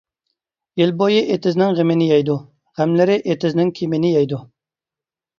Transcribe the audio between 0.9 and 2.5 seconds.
بويى ئېتىزنىڭ غېمىنى يەيدۇ،